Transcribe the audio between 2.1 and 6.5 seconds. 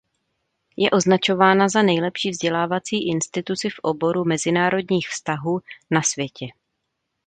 vzdělávací instituci v oboru mezinárodních vztahů na světě.